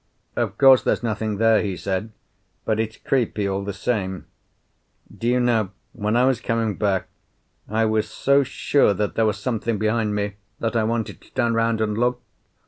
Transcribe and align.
"Of 0.35 0.57
course 0.57 0.81
there's 0.81 1.03
nothing 1.03 1.37
there," 1.37 1.61
he 1.61 1.77
said, 1.77 2.11
"but 2.65 2.79
it's 2.79 2.97
creepy, 2.97 3.47
all 3.47 3.63
the 3.63 3.71
same. 3.71 4.25
Do 5.15 5.27
you 5.27 5.39
know, 5.39 5.69
when 5.93 6.17
I 6.17 6.25
was 6.25 6.41
coming 6.41 6.73
back 6.75 7.07
I 7.69 7.85
was 7.85 8.09
so 8.09 8.41
sure 8.41 8.95
that 8.95 9.13
there 9.13 9.27
was 9.27 9.37
something 9.37 9.77
behind 9.77 10.15
me 10.15 10.37
that 10.59 10.75
I 10.75 10.85
wanted 10.85 11.21
to 11.21 11.31
turn 11.35 11.53
round 11.53 11.81
and 11.81 11.95
look? 11.95 12.19